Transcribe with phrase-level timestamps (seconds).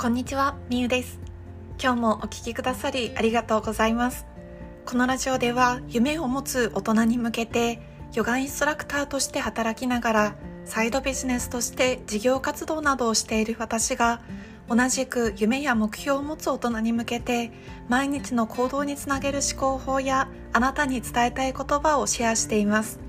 [0.00, 1.20] こんにちは、みゆです。
[1.78, 4.24] 今日もお聞きくださりありがとうございます。
[4.86, 7.82] このラジオでは夢を持つ大人に向けて
[8.14, 14.22] ヨガインストラクターとして働きながらサイドビジネスとして事業活動などをしている私が
[14.70, 17.52] 同じく夢や目標を持つ大人に向けて
[17.90, 23.00] 毎日の行動につなげる思考法やあなたに伝えたい言葉をシェアしています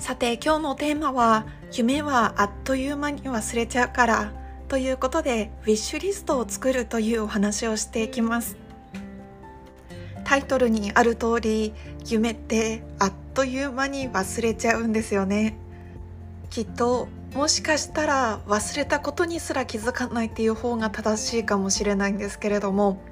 [0.00, 8.56] さて今日のテーマは夢はあっという間に忘れちゃうからということでウィッシュリストを作るというお話をしていきます。
[10.24, 11.74] タイトルにある通り
[12.06, 15.56] 夢ってあっという間に忘れちゃうんですよね。
[16.50, 23.02] きっともしかしたら忘れたことにすら気づかないっていう方が正しいかもしれないんですけれども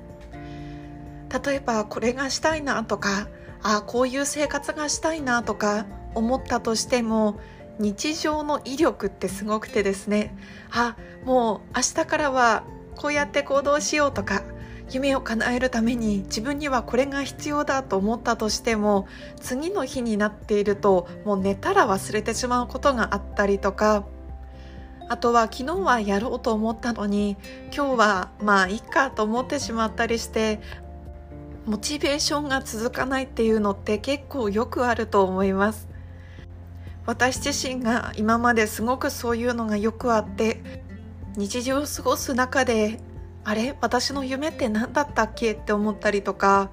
[1.44, 3.26] 例えばこれがしたいなとか
[3.62, 7.40] あこういう生活がしたいなとか思ったとしても
[7.82, 10.34] 日常の威力ってすごくてですね。
[10.70, 12.62] あもう明日からは
[12.96, 14.42] こうやって行動しようとか
[14.90, 19.08] 夢を叶えるために自分にはこれが必要だと思ったとしても
[19.40, 24.06] 次の日になっているともう寝たら忘れてしまうことがあったりとか。
[25.08, 30.58] あとは昨日はやろうと思ったのに今日はまあいいかと思ってしまったりして
[31.66, 35.91] モチベーションが続かないっていうのって結構よくあると思います。
[37.06, 40.62] 私自身が今まですごくそういうのがよくあって
[41.36, 43.00] 日常を過ごす中で
[43.44, 46.70] あれ私の夢って何だったっけって思ったりとか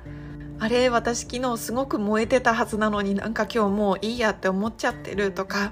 [0.60, 5.72] あれ私昨日すごく燃えてたはずなのになんか今日もういいやって思っちゃってるとか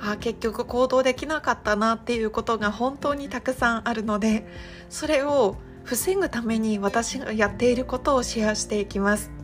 [0.00, 4.46] あ結局行動できなかったなっていうことが本当にたくさんあるので
[4.88, 9.39] それを防ぐために私がやっていることをシェアしていきます。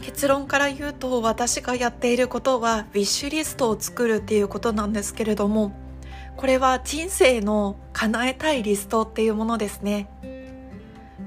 [0.00, 5.72] 結論から言うと私がやっていることはウィッシュリストを作るっていうことなんですけれども
[6.36, 10.08] これは人生の叶えたいリストっていうものですね。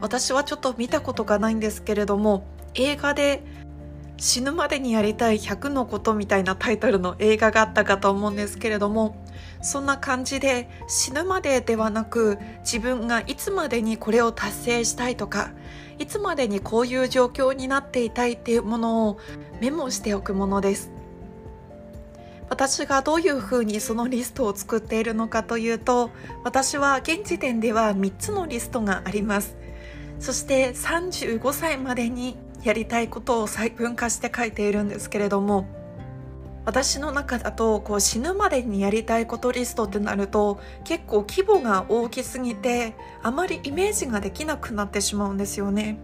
[0.01, 3.43] 私はちょっと見たことがないんですけれども映画で
[4.19, 9.15] 死ぬまでにやりたい100のことみたいなタイトルの映画があったかと思うんですけれども
[9.61, 15.51] そんな感じで死ぬまでではなく自分がいつまでにこれを達成したいとか
[15.97, 19.19] いつまでにこういう状況になっていたいっていうものを
[19.61, 20.91] メモしておくものです。
[22.49, 26.09] 私がどういうふうにそのリストを作っているのかというと
[26.43, 29.55] 私は現時点では3つのリストがあります。
[30.19, 35.65] そして35歳までにやりたいことを細分化して書いているんですけれども
[36.65, 42.93] 私の中だとこう死ぬまでにやりたいことリストってなると結構規模が大きすぎて
[43.23, 45.97] あまりイメージができなくなってしまうんですよね。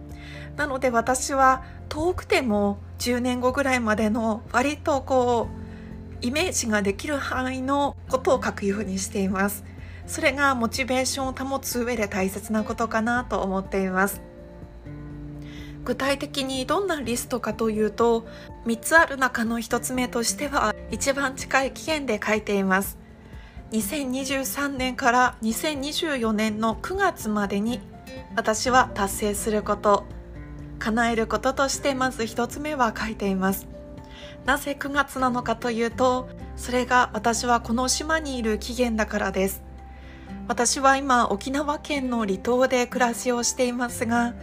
[0.56, 5.48] なので私は遠くても10年後ぐらいまでの割とこ
[6.22, 9.64] うイメージができる範囲のことを書くようにしています。
[10.06, 14.25] それがモチベーションを保つ上で大切なことかなと思っています。
[15.86, 18.26] 具体的にどんなリストかというと
[18.66, 22.98] 3つある中の1つ目としては一番近い期限で書いています。
[23.70, 27.80] 2023年から2024年の9月までに
[28.34, 30.04] 私は達成すること
[30.80, 33.68] 叶えることとしてまず1つ目は書いています。
[34.44, 39.62] なぜ9月なのかというとそれが私はこの島にいる期限だからです。
[40.48, 44.34] 私は今沖縄県の離島で暮らしをしていますが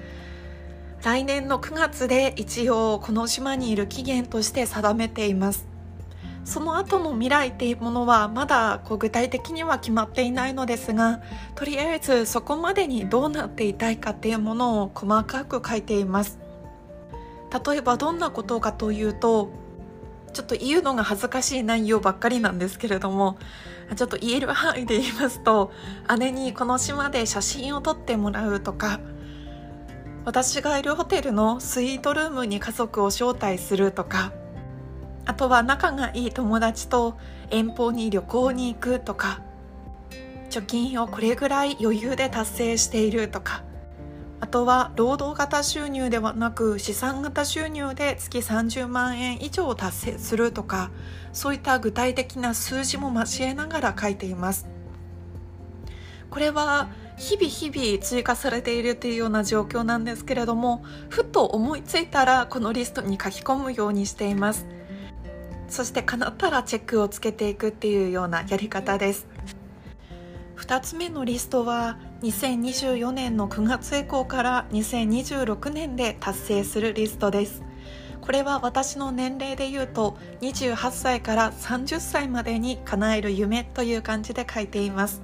[1.03, 5.67] 来年の9月で一応この島にいる期限として定めています。
[6.45, 11.21] その後の未来っていうものはまだこう具体的には決まっていないのですが
[11.55, 16.39] とりあえずそこまでにどうなっていたいかっていうものを細かく書いています。
[17.65, 19.51] 例えばどんなことかというと
[20.31, 23.37] ちょっと言うのが恥ずかしい内容ばっかりなんですけれども
[23.95, 25.71] ちょっと言える範囲で言いますと
[26.17, 28.99] 姉にこの島で写真を撮ってもらうとか
[30.25, 34.31] 私がいるホテルのスイートルームに家族を招待するとか
[35.25, 37.17] あとは仲がいい友達と
[37.49, 39.41] 遠方に旅行に行くとか
[40.49, 43.63] 貯金をこれぐらい余裕で達成しているとか
[44.39, 50.91] あとは労働型収入ではなく資産型収入で月30万円以上達成するとか
[51.33, 54.67] そういった具体的な数字も交えながら書いています。
[56.29, 64.65] これは日々日々追加されているというような状況なんですけれどもふと思いついたらこのリストに書き込むようにしています。
[65.69, 69.27] そして叶ったらチェックをつけていくっていうようなやり方です。
[70.57, 77.63] 2つ目のリストは2024年の9月以降から2026年で達成するリストです。
[78.21, 85.21] これは私の年齢で言うと28歳から30歳までに叶える夢という感じで書いています。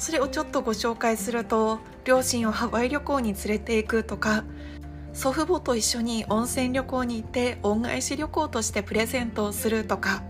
[0.00, 4.44] それをちょっとご紹介すると両親をハワイ旅行に連れて行くとか
[5.12, 10.22] 祖父母と一緒に温泉旅行に行って恩返し旅行としてプレゼントをするとか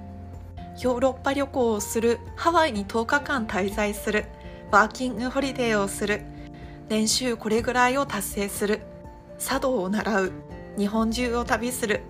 [0.82, 4.24] ヨーロッパ旅行をするハワイに10日間滞在する
[4.72, 6.22] ワーキングホリデーをする
[6.88, 8.80] 年収これぐらいを達成する
[9.38, 10.32] 茶道を習う
[10.76, 12.00] 日本中を旅する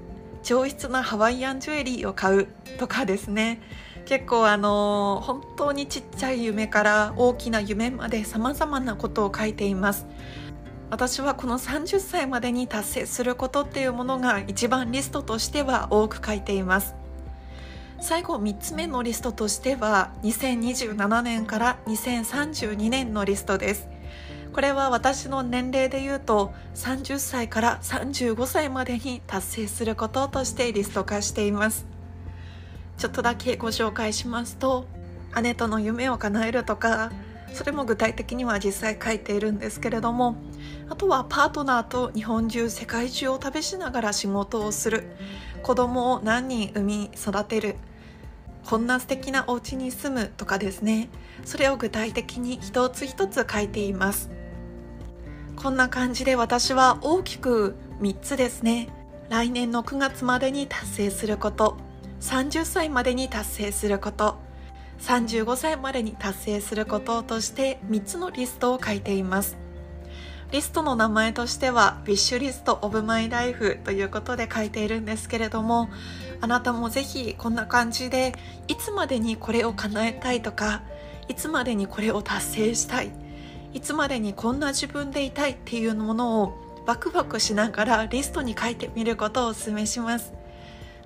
[0.42, 2.48] 上質なハワイアンジュエリーを買う
[2.78, 3.60] とかですね。
[4.06, 10.06] 結構あの本当にちっちゃい夢から大きな夢まで様々なことを書いています。
[10.90, 16.96] 私はこの30歳までに達成することっていうものが一番リストとしては多く書いています。
[18.00, 23.88] 最後3つ目のリストとしては2027年から2032年のリストです。
[24.52, 31.89] これは私の年齢で言うと30歳から35歳までに達成することとしてリスト化しています。
[33.00, 34.86] ちょっとだけご紹介しますと
[35.42, 37.10] 姉との夢を叶えるとか
[37.54, 40.36] それも具体的には実際書いているんですけれども
[40.90, 45.16] あとはパートナーと日本中世界中を旅しながら仕事をする
[45.62, 47.76] 子供を何人産み育てる
[48.66, 51.08] こんな素敵なお家に住むとかですね
[51.46, 54.30] それを具体的に一つ一つ書いています。
[55.56, 58.88] こんな感じで私は大きく3つですね。
[59.28, 61.76] 来年の9月までに達成すること。
[62.20, 64.36] 30歳までに達成すること。
[65.00, 69.56] 35歳までに達成することとして3つのリストを書いています。
[70.52, 75.88] リストの名前としては Wish List of My Life ということで書いているんですけれども
[76.40, 78.34] あなたもぜひこんな感じで
[78.66, 80.82] いつまでにこれを叶えたいとか
[81.28, 83.12] いつまでにこれを達成したい
[83.72, 90.39] いつまでにこんな自分でいたいっていうものをワクワクしながらリストに書いてみることをお勧めします。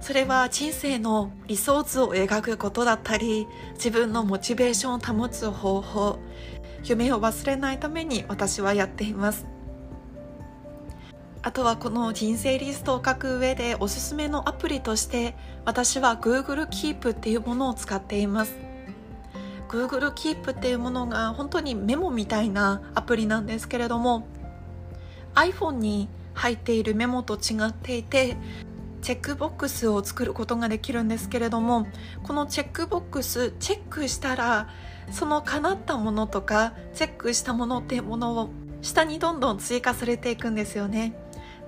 [0.04, 6.18] それは人生の理想図を描くことだったり自分のモチベーションを保つ方法。
[6.84, 9.46] 夢を忘れないために私はやっています。
[11.40, 15.34] あとはこの人生リストを書く上でおすすめのアプリとして
[15.64, 18.54] 私は Google Keep っていうものを使っています。
[19.70, 24.28] Google Keep っていうものが本当にメモみたいなアプリなんですけれども
[25.34, 28.36] iPhone に入っているメモと違っていて
[29.04, 31.86] チェックボックスを作ることができるんですけれども
[32.22, 34.70] このチェックボックスチェックしたら
[35.10, 38.48] その叶ったものとかチェックしたものっていうものを
[38.80, 41.14] 下にどんどん追加されていくんですよね。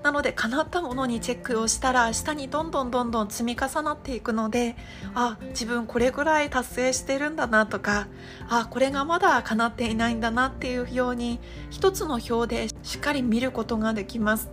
[0.01, 4.75] なので叶ったものにチェックをしたら下にどんどんどんどん積み重なっていくので
[5.13, 8.07] あ自分これぐらい達成してるんだなとか
[8.47, 11.39] あこれがまだ叶っていないんだなっていうように
[11.69, 14.49] 一つの表でしっかり見ることができます。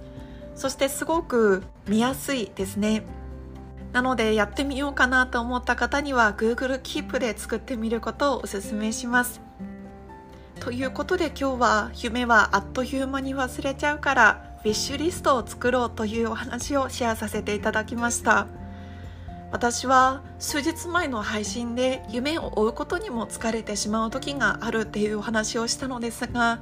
[0.55, 3.03] そしてすごく見やすいですね。
[3.93, 9.41] なのでやってみようかなと思った方には Google Keep で作ってみることをお勧めします。
[10.61, 18.47] ということで今日は夢はあっという間に忘れちゃうからウィッシュリストを作ろうというお話をシェアさせていただきました。
[19.53, 26.59] 私は数日前の配信で夢を追うことにも疲れてしまう時があるっていうお話をしたのですが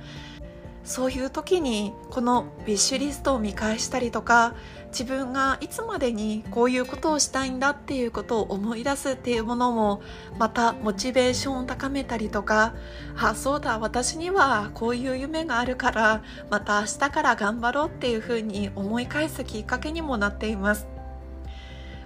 [0.84, 4.54] そういう時にこのビッシュリストを見返したりとか
[4.88, 10.02] 自分がいつまでにこういうことをしたいんだっていうことを思い出すっていうものも
[10.38, 12.74] またモチベーションを高めたりとか
[13.16, 20.86] あそうだ私にはこういう夢があるからまた明日から頑張ろうっていうふうに思い返すきっかけにもなっています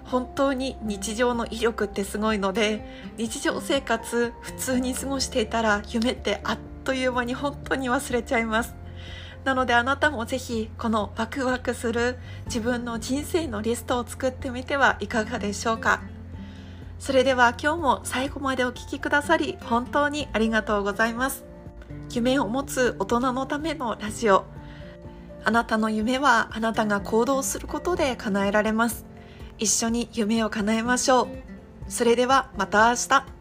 [0.05, 2.85] 本当に日常の威力ってすごいので
[3.17, 6.57] 日常生活普通に過ごしていたら夢ってあっ
[6.87, 8.73] という間に本当に忘れちゃいます。
[9.43, 15.99] なのであなたもぜひこのワクワクする自分の人生のリストを作ってみてはいかがでしょうか。
[16.97, 21.43] それでは今日も最後までお聴きくださり本当にありがとうございます。
[22.13, 24.45] 夢を持つ大人のためのラジオ。
[25.43, 29.05] あなたの夢はあなたが行動することで叶えられます。
[29.57, 31.27] 一緒に夢を叶えましょう。
[31.89, 33.36] それではまた明日。